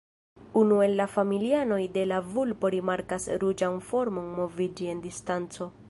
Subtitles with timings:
[0.61, 5.71] Unu el la familianoj de la vulpo rimarkas ruĝan formon moviĝi en distanco.